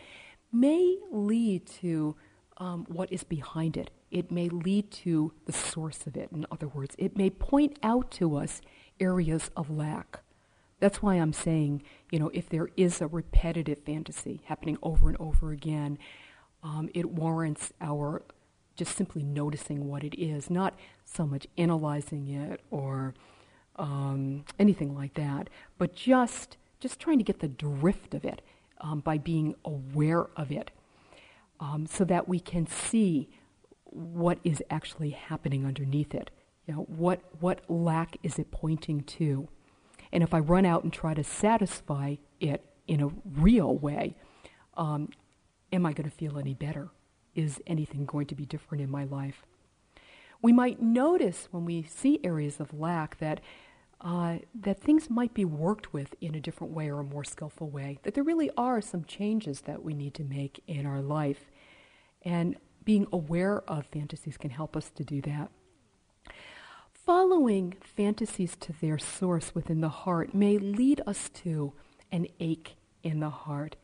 [0.52, 2.16] may lead to
[2.58, 3.90] um, what is behind it.
[4.12, 6.96] It may lead to the source of it, in other words.
[6.98, 8.62] It may point out to us
[9.00, 10.22] areas of lack.
[10.80, 15.18] That's why I'm saying, you know, if there is a repetitive fantasy happening over and
[15.20, 15.98] over again,
[16.64, 18.24] um, it warrants our
[18.80, 23.14] just simply noticing what it is, not so much analyzing it or
[23.76, 28.42] um, anything like that, but just just trying to get the drift of it
[28.80, 30.72] um, by being aware of it,
[31.60, 33.30] um, so that we can see
[33.84, 36.32] what is actually happening underneath it.
[36.66, 39.50] You know, what what lack is it pointing to?
[40.14, 44.16] And if I run out and try to satisfy it in a real way,
[44.78, 45.10] um,
[45.74, 46.90] am I going to feel any better?
[47.40, 49.46] Is anything going to be different in my life?
[50.42, 53.40] We might notice when we see areas of lack that
[54.02, 57.70] uh, that things might be worked with in a different way or a more skillful
[57.70, 58.00] way.
[58.04, 61.50] That there really are some changes that we need to make in our life,
[62.24, 65.50] and being aware of fantasies can help us to do that.
[66.92, 71.72] Following fantasies to their source within the heart may lead us to
[72.12, 73.78] an ache in the heart.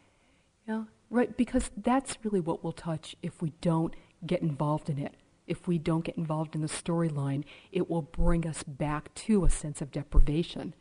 [0.68, 5.16] Yeah, right, because that's really what we'll touch if we don't get involved in it.
[5.48, 9.50] If we don't get involved in the storyline, it will bring us back to a
[9.50, 10.74] sense of deprivation,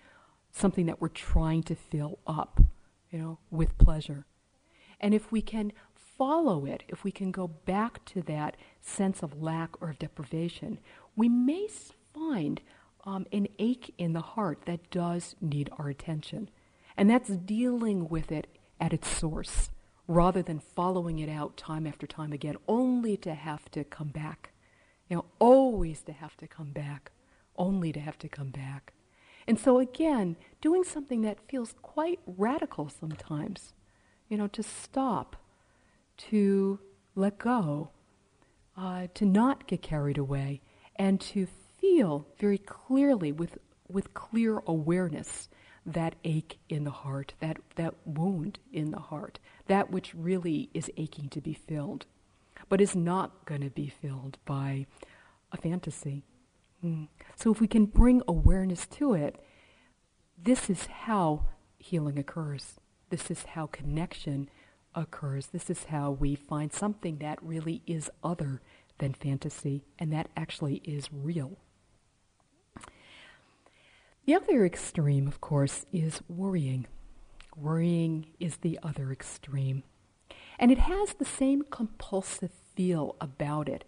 [0.51, 2.61] something that we're trying to fill up,
[3.11, 4.25] you know, with pleasure.
[5.01, 9.43] And if we can follow it, if we can go back to that sense of
[9.43, 10.79] lack or of deprivation,
[11.15, 11.69] we may
[12.15, 12.61] find
[13.05, 16.49] um, an ache in the heart that does need our attention.
[16.97, 18.47] And that's dealing with it
[18.81, 19.71] at its source
[20.07, 24.53] rather than following it out time after time again, only to have to come back.
[25.09, 27.12] You know, always to have to come back,
[27.57, 28.93] only to have to come back.
[29.47, 33.75] And so, again, doing something that feels quite radical sometimes,
[34.29, 35.37] you know, to stop,
[36.17, 36.81] to
[37.14, 37.90] let go,
[38.77, 40.62] uh, to not get carried away,
[40.97, 41.47] and to
[41.79, 45.49] feel very clearly with, with clear awareness
[45.85, 50.90] that ache in the heart, that, that wound in the heart, that which really is
[50.96, 52.07] aching to be filled,
[52.68, 54.87] but is not going to be filled by
[55.53, 56.24] a fantasy.
[56.85, 57.09] Mm.
[57.37, 59.42] So if we can bring awareness to it,
[60.42, 61.46] this is how
[61.79, 62.74] healing occurs.
[63.11, 64.48] This is how connection
[64.94, 65.46] occurs.
[65.46, 68.61] This is how we find something that really is other
[68.98, 71.59] than fantasy and that actually is real.
[74.26, 76.86] The other extreme, of course, is worrying.
[77.57, 79.82] Worrying is the other extreme.
[80.59, 83.84] And it has the same compulsive feel about it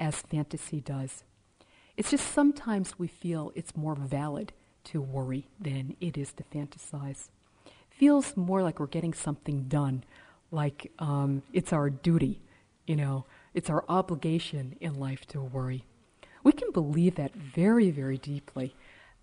[0.00, 1.24] as fantasy does.
[1.96, 4.52] It's just sometimes we feel it's more valid
[4.84, 7.28] to worry than it is to fantasize.
[7.90, 10.04] Feels more like we're getting something done,
[10.50, 12.40] like um, it's our duty,
[12.86, 15.84] you know, it's our obligation in life to worry.
[16.44, 18.74] We can believe that very, very deeply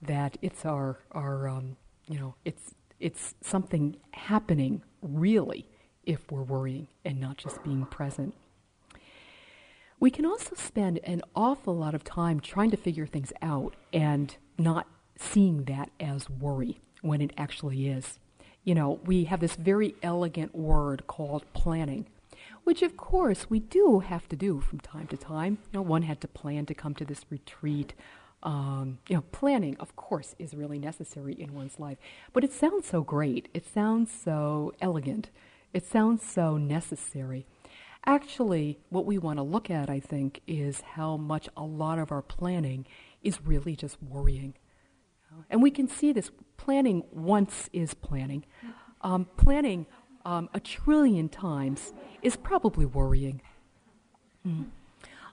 [0.01, 1.77] that it's our our um,
[2.07, 5.67] you know it's it's something happening really
[6.05, 8.33] if we're worrying and not just being present.
[9.99, 14.35] We can also spend an awful lot of time trying to figure things out and
[14.57, 14.87] not
[15.17, 18.19] seeing that as worry when it actually is.
[18.63, 22.07] You know, we have this very elegant word called planning,
[22.63, 25.59] which of course we do have to do from time to time.
[25.71, 27.93] You know, one had to plan to come to this retreat.
[28.45, 31.97] Um, you know, planning, of course, is really necessary in one's life.
[32.31, 33.49] But it sounds so great.
[33.53, 35.31] It sounds so elegant.
[35.73, 37.45] It sounds so necessary.
[38.05, 42.11] Actually, what we want to look at, I think, is how much a lot of
[42.11, 42.85] our planning
[43.23, 44.53] is really just worrying.
[45.49, 48.45] And we can see this planning once is planning.
[49.01, 49.85] Um, planning
[50.23, 53.41] um, a trillion times is probably worrying.
[54.47, 54.67] Mm.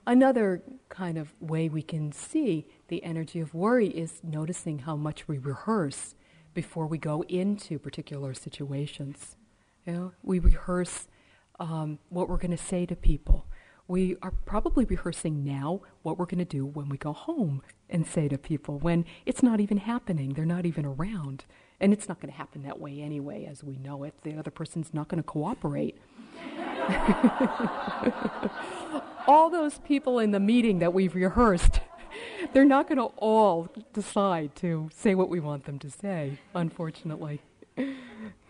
[0.05, 5.27] Another kind of way we can see the energy of worry is noticing how much
[5.29, 6.15] we rehearse
[6.53, 9.37] before we go into particular situations.
[9.85, 11.07] You know, we rehearse
[11.59, 13.45] um, what we're going to say to people.
[13.87, 18.05] We are probably rehearsing now what we're going to do when we go home and
[18.05, 21.45] say to people when it's not even happening, they're not even around.
[21.79, 24.13] And it's not going to happen that way anyway, as we know it.
[24.23, 25.97] The other person's not going to cooperate.
[29.27, 31.79] all those people in the meeting that we've rehearsed,
[32.53, 37.41] they're not going to all decide to say what we want them to say, unfortunately.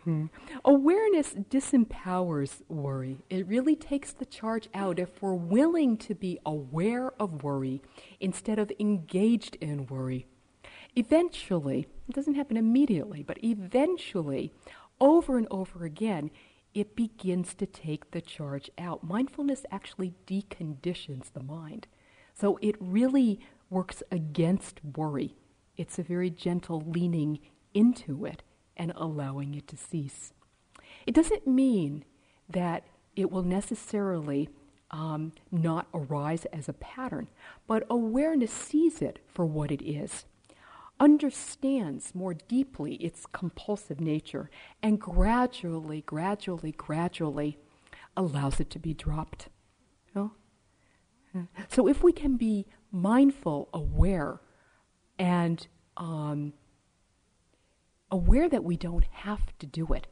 [0.04, 0.26] Hmm.
[0.66, 3.18] Awareness disempowers worry.
[3.30, 7.82] It really takes the charge out if we're willing to be aware of worry
[8.20, 10.28] instead of engaged in worry.
[10.96, 14.52] Eventually, it doesn't happen immediately, but eventually,
[15.00, 16.30] over and over again,
[16.74, 19.04] it begins to take the charge out.
[19.04, 21.88] Mindfulness actually deconditions the mind.
[22.34, 25.36] So it really works against worry.
[25.78, 27.40] It's a very gentle leaning
[27.74, 28.44] into it
[28.76, 30.34] and allowing it to cease.
[31.06, 32.06] It doesn't mean
[32.50, 34.50] that it will necessarily
[34.92, 37.28] um, not arise as a pattern,
[37.68, 40.26] but awareness sees it for what it is,
[41.04, 44.50] understands more deeply its compulsive nature,
[44.82, 47.58] and gradually, gradually, gradually
[48.16, 49.50] allows it to be dropped.
[50.08, 50.32] You know?
[51.68, 54.40] So if we can be mindful, aware,
[55.20, 56.54] and um,
[58.10, 60.08] aware that we don't have to do it,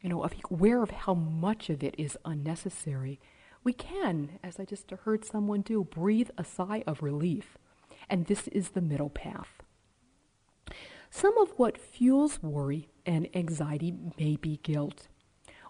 [0.00, 3.18] you know, aware of how much of it is unnecessary,
[3.64, 7.58] we can, as I just heard someone do, breathe a sigh of relief.
[8.08, 9.55] And this is the middle path.
[11.10, 15.08] Some of what fuels worry and anxiety may be guilt.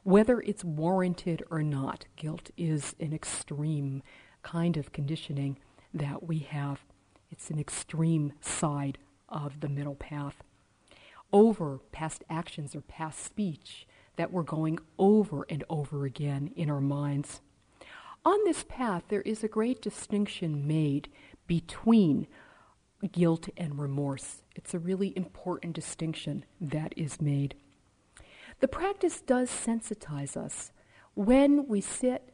[0.03, 4.03] Whether it's warranted or not, guilt is an extreme
[4.43, 5.59] kind of conditioning
[5.93, 6.85] that we have.
[7.31, 10.43] It's an extreme side of the middle path
[11.33, 16.81] over past actions or past speech that we're going over and over again in our
[16.81, 17.41] minds.
[18.25, 21.09] On this path, there is a great distinction made
[21.47, 22.27] between
[23.13, 24.43] guilt and remorse.
[24.55, 27.55] It's a really important distinction that is made.
[28.61, 30.73] The practice does sensitize us.
[31.15, 32.33] When we sit,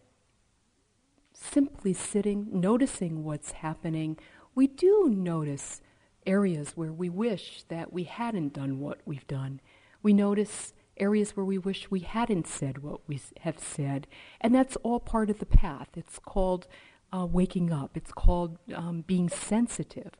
[1.32, 4.18] simply sitting, noticing what's happening,
[4.54, 5.80] we do notice
[6.26, 9.60] areas where we wish that we hadn't done what we've done.
[10.02, 14.06] We notice areas where we wish we hadn't said what we have said.
[14.40, 15.88] And that's all part of the path.
[15.96, 16.68] It's called
[17.12, 20.12] uh, waking up, it's called um, being sensitive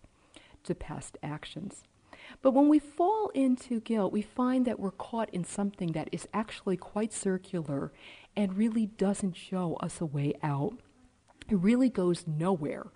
[0.64, 1.84] to past actions.
[2.40, 6.28] But when we fall into guilt, we find that we're caught in something that is
[6.32, 7.92] actually quite circular
[8.36, 10.74] and really doesn't show us a way out.
[11.48, 12.86] It really goes nowhere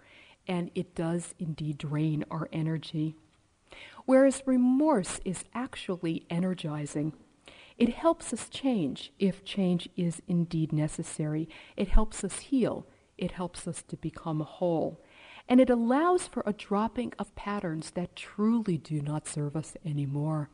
[0.49, 3.17] and it does indeed drain our energy.
[4.05, 7.13] Whereas remorse is actually energizing.
[7.77, 11.49] It helps us change if change is indeed necessary.
[11.77, 12.87] It helps us heal.
[13.19, 15.01] It helps us to become whole.
[15.49, 20.51] And it allows for a dropping of patterns that truly do not serve us anymore.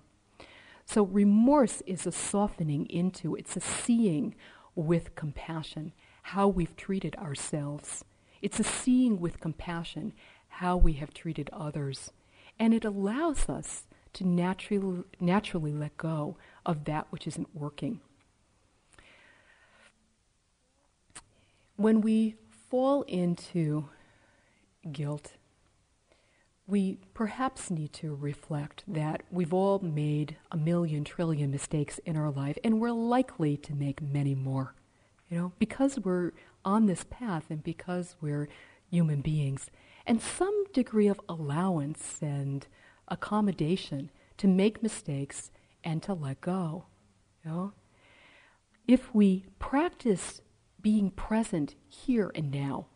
[0.85, 4.35] So remorse is a softening into, it's a seeing
[4.75, 8.05] with compassion how we've treated ourselves.
[8.43, 10.13] It's a seeing with compassion
[10.49, 12.11] how we have treated others.
[12.59, 13.85] And it allows us
[14.15, 16.37] to naturally, naturally let go
[16.67, 18.01] of that which isn't working.
[21.77, 22.37] When we
[22.69, 23.89] fall into
[24.91, 25.35] guilt,
[26.67, 32.31] we perhaps need to reflect that we've all made a million trillion mistakes in our
[32.31, 34.75] life, and we're likely to make many more.
[35.29, 36.33] You know, because we're
[36.65, 38.49] on this path and because we're
[38.91, 39.71] human beings.
[40.07, 42.67] And some degree of allowance and
[43.09, 45.51] accommodation to make mistakes
[45.83, 46.87] and to let go.
[47.45, 47.73] You know?
[48.87, 50.41] If we practice
[50.81, 52.87] being present here and now,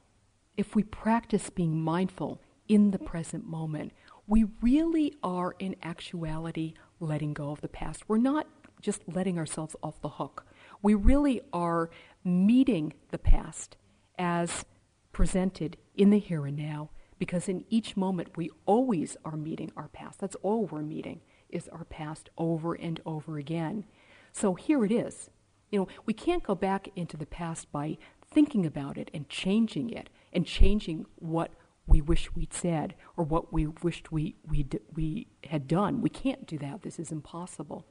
[0.56, 3.92] if we practice being mindful in the present moment,
[4.26, 8.08] we really are in actuality letting go of the past.
[8.08, 8.46] We're not
[8.80, 10.46] just letting ourselves off the hook.
[10.82, 11.90] We really are
[12.24, 13.76] meeting the past
[14.18, 14.64] as
[15.12, 19.88] presented in the here and now because in each moment we always are meeting our
[19.88, 20.20] past.
[20.20, 23.84] That's all we're meeting is our past over and over again.
[24.32, 25.30] So here it is.
[25.70, 27.98] You know, we can't go back into the past by
[28.30, 31.50] thinking about it and changing it and changing what
[31.86, 36.02] we wish we'd said or what we wished we, we, we had done.
[36.02, 36.82] We can't do that.
[36.82, 37.86] This is impossible.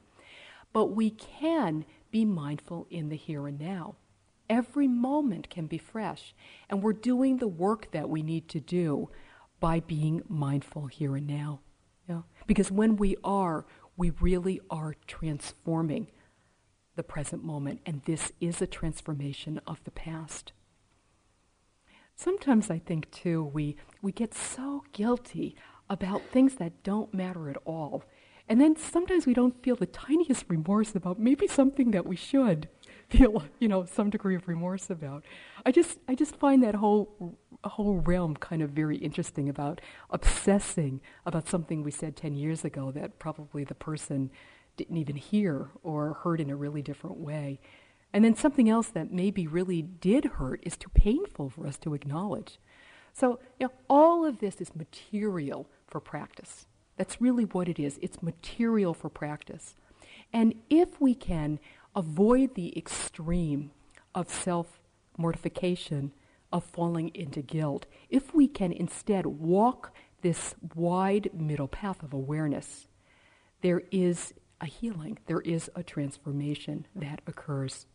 [0.72, 3.96] But we can be mindful in the here and now.
[4.48, 6.36] Every moment can be fresh,
[6.70, 9.10] and we're doing the work that we need to do
[9.58, 11.60] by being mindful here and now.
[12.08, 12.22] Yeah?
[12.46, 13.66] Because when we are,
[13.96, 16.06] we really are transforming
[16.94, 20.52] the present moment, and this is a transformation of the past.
[22.16, 25.54] Sometimes I think, too, we, we get so guilty
[25.88, 28.04] about things that don't matter at all.
[28.48, 32.68] And then sometimes we don't feel the tiniest remorse about maybe something that we should
[33.10, 35.24] feel, you know, some degree of remorse about.
[35.64, 41.00] I just, I just find that whole, whole realm kind of very interesting about obsessing
[41.24, 44.30] about something we said 10 years ago that probably the person
[44.76, 47.60] didn't even hear or heard in a really different way.
[48.12, 51.94] And then something else that maybe really did hurt is too painful for us to
[51.94, 52.58] acknowledge.
[53.12, 56.66] So, you know, all of this is material for practice.
[56.96, 57.98] That's really what it is.
[58.02, 59.74] It's material for practice.
[60.32, 61.58] And if we can
[61.94, 63.70] avoid the extreme
[64.14, 64.80] of self
[65.16, 66.12] mortification,
[66.52, 69.92] of falling into guilt, if we can instead walk
[70.22, 72.88] this wide middle path of awareness,
[73.62, 77.86] there is a healing, there is a transformation that occurs.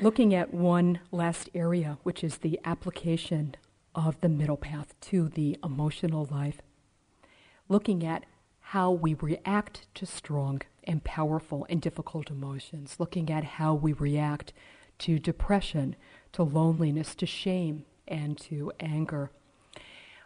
[0.00, 3.56] Looking at one last area, which is the application
[3.96, 6.62] of the middle path to the emotional life,
[7.68, 8.24] looking at
[8.60, 14.52] how we react to strong and powerful and difficult emotions, looking at how we react
[14.98, 15.96] to depression,
[16.30, 19.32] to loneliness, to shame, and to anger.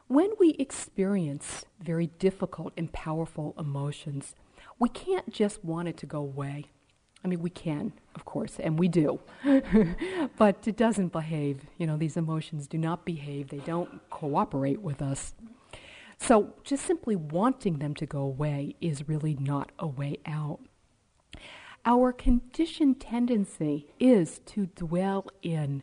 [0.07, 4.35] When we experience very difficult and powerful emotions,
[4.79, 6.67] we can't just want it to go away.
[7.25, 9.21] I mean, we can, of course, and we do.
[10.37, 11.67] but it doesn't behave.
[11.79, 15.35] You know, these emotions do not behave, they don't cooperate with us.
[16.19, 20.61] So just simply wanting them to go away is really not a way out.
[21.85, 25.83] Our conditioned tendency is to dwell in,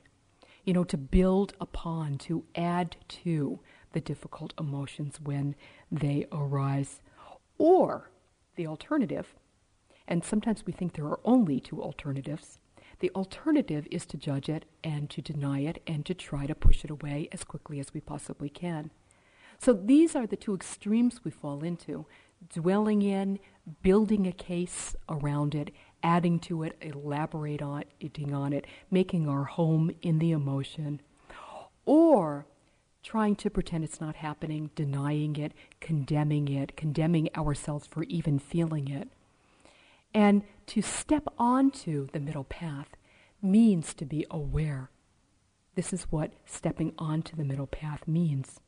[0.64, 3.60] you know, to build upon, to add to
[3.92, 5.56] the difficult emotions when
[5.92, 7.02] they arise.
[7.58, 8.10] Or
[8.56, 9.36] the alternative
[10.10, 12.60] and sometimes we think there are only two alternatives.
[13.00, 16.84] The alternative is to judge it and to deny it and to try to push
[16.84, 18.92] it away as quickly as we possibly can.
[19.60, 22.06] So these are the two extremes we fall into
[22.50, 23.40] dwelling in,
[23.82, 30.20] building a case around it, adding to it, elaborating on it, making our home in
[30.20, 31.02] the emotion,
[31.86, 32.48] or
[33.04, 38.88] trying to pretend it's not happening, denying it, condemning it, condemning ourselves for even feeling
[38.88, 39.10] it.
[40.14, 42.90] And to step onto the middle path
[43.42, 44.90] means to be aware.
[45.76, 48.60] This is what stepping onto the middle path means.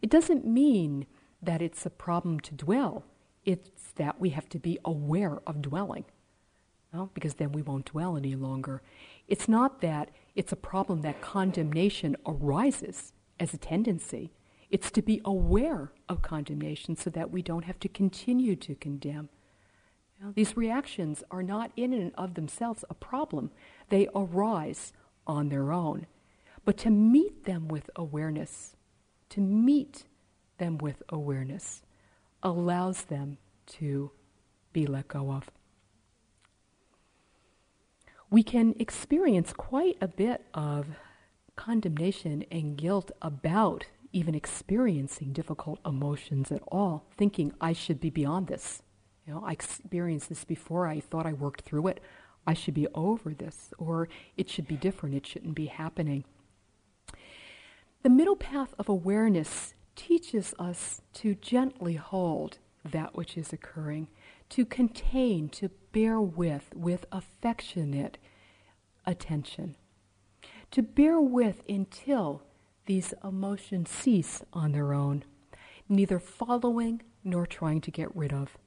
[0.00, 1.06] It doesn't mean
[1.42, 3.04] that it's a problem to dwell,
[3.44, 6.04] it's that we have to be aware of dwelling.
[6.92, 8.82] Well, because then we won't dwell any longer.
[9.28, 14.32] It's not that it's a problem that condemnation arises as a tendency.
[14.70, 19.28] It's to be aware of condemnation so that we don't have to continue to condemn.
[20.34, 23.50] These reactions are not in and of themselves a problem,
[23.88, 24.92] they arise
[25.26, 26.06] on their own.
[26.64, 28.76] But to meet them with awareness,
[29.30, 30.04] to meet
[30.58, 31.82] them with awareness,
[32.42, 34.10] allows them to
[34.72, 35.50] be let go of.
[38.30, 40.86] We can experience quite a bit of
[41.56, 48.46] condemnation and guilt about even experiencing difficult emotions at all, thinking, I should be beyond
[48.46, 48.82] this.
[49.30, 50.88] Know, I experienced this before.
[50.88, 52.00] I thought I worked through it.
[52.48, 55.14] I should be over this, or it should be different.
[55.14, 56.24] It shouldn't be happening.
[58.02, 64.08] The middle path of awareness teaches us to gently hold that which is occurring,
[64.48, 68.18] to contain, to bear with, with affectionate
[69.06, 69.76] attention,
[70.72, 72.42] to bear with until
[72.86, 75.22] these emotions cease on their own,
[75.88, 78.58] neither following nor trying to get rid of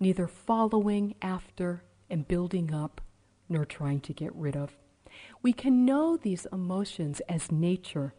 [0.00, 3.00] neither following after and building up
[3.48, 4.76] nor trying to get rid of.
[5.42, 8.14] We can know these emotions as nature,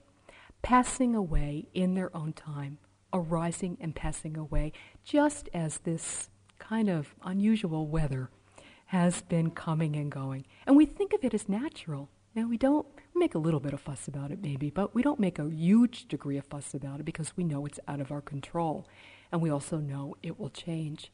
[0.61, 2.77] passing away in their own time,
[3.11, 4.71] arising and passing away,
[5.03, 8.29] just as this kind of unusual weather
[8.87, 10.45] has been coming and going.
[10.65, 12.09] And we think of it as natural.
[12.35, 15.19] Now, we don't make a little bit of fuss about it, maybe, but we don't
[15.19, 18.21] make a huge degree of fuss about it because we know it's out of our
[18.21, 18.87] control.
[19.31, 21.11] And we also know it will change.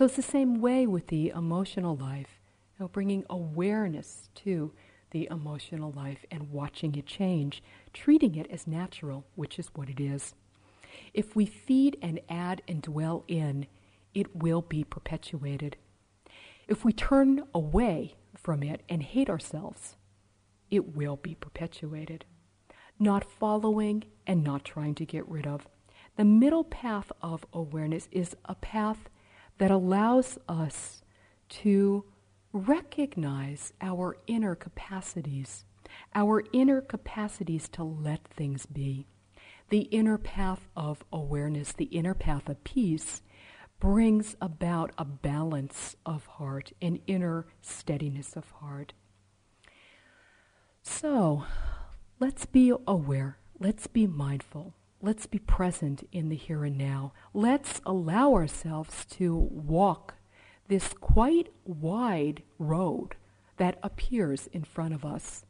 [0.00, 2.40] So it's the same way with the emotional life,
[2.72, 4.72] you know, bringing awareness to
[5.10, 10.00] the emotional life and watching it change, treating it as natural, which is what it
[10.00, 10.34] is.
[11.12, 13.66] If we feed and add and dwell in,
[14.14, 15.76] it will be perpetuated.
[16.66, 19.96] If we turn away from it and hate ourselves,
[20.70, 22.24] it will be perpetuated.
[22.98, 25.68] Not following and not trying to get rid of.
[26.16, 29.10] The middle path of awareness is a path
[29.60, 31.02] that allows us
[31.50, 32.02] to
[32.50, 35.66] recognize our inner capacities,
[36.14, 39.06] our inner capacities to let things be.
[39.68, 43.20] The inner path of awareness, the inner path of peace,
[43.78, 48.94] brings about a balance of heart, an inner steadiness of heart.
[50.82, 51.44] So,
[52.18, 54.72] let's be aware, let's be mindful,
[55.02, 57.12] let's be present in the here and now.
[57.32, 60.14] Let's allow ourselves to walk
[60.68, 63.16] this quite wide road
[63.56, 65.44] that appears in front of us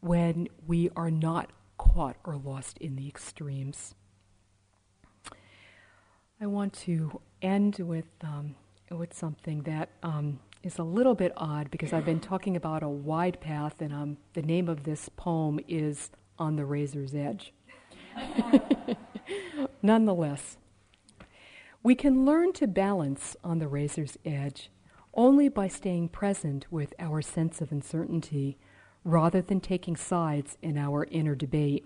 [0.00, 3.94] when we are not caught or lost in the extremes.
[6.40, 8.56] I want to end with, um,
[8.90, 12.88] with something that um, is a little bit odd because I've been talking about a
[12.88, 17.52] wide path, and um, the name of this poem is On the Razor's Edge.
[19.84, 20.56] Nonetheless,
[21.82, 24.70] we can learn to balance on the razor's edge
[25.12, 28.56] only by staying present with our sense of uncertainty
[29.04, 31.84] rather than taking sides in our inner debate.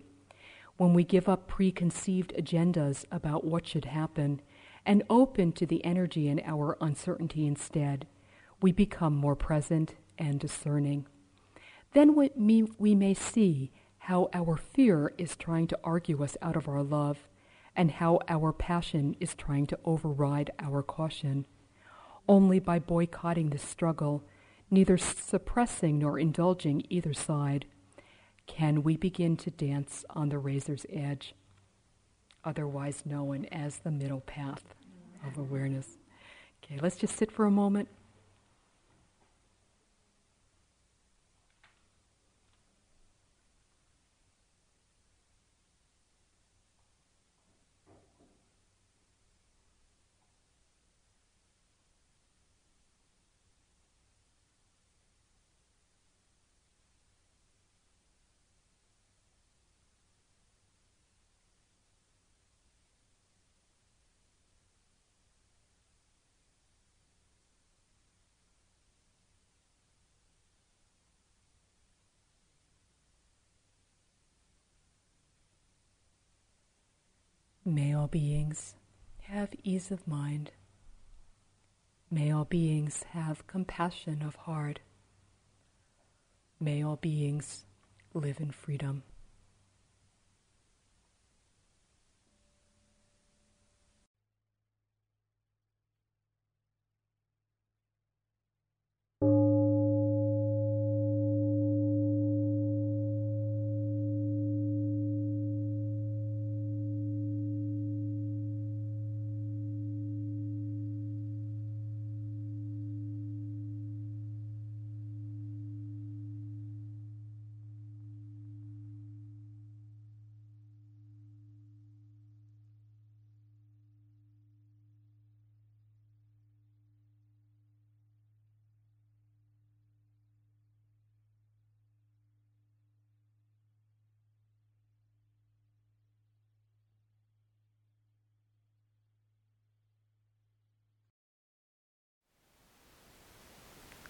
[0.76, 4.42] When we give up preconceived agendas about what should happen
[4.86, 8.07] and open to the energy in our uncertainty instead,
[8.62, 11.05] we become more present and discerning.
[11.94, 16.84] Then we may see how our fear is trying to argue us out of our
[16.84, 17.26] love
[17.78, 21.46] and how our passion is trying to override our caution.
[22.28, 24.24] Only by boycotting this struggle,
[24.68, 27.66] neither suppressing nor indulging either side,
[28.48, 31.36] can we begin to dance on the razor's edge,
[32.44, 34.74] otherwise known as the middle path
[35.24, 35.98] of awareness.
[36.64, 37.88] Okay, let's just sit for a moment.
[77.68, 78.76] May all beings
[79.24, 80.52] have ease of mind.
[82.10, 84.80] May all beings have compassion of heart.
[86.58, 87.66] May all beings
[88.14, 89.02] live in freedom.